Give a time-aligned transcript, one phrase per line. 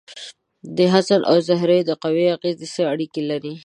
[0.75, 3.53] د حسن او زهرې د قوو اغیزې څه اړیکې لري؟